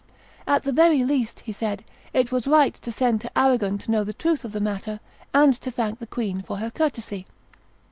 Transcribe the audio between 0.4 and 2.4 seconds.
"At the very least," he said, "it